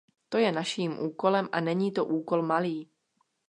To 0.29 0.37
je 0.37 0.51
naším 0.51 0.99
úkolem 0.99 1.49
a 1.51 1.59
není 1.59 1.91
to 1.91 2.05
úkol 2.05 2.41
malý. 2.41 2.89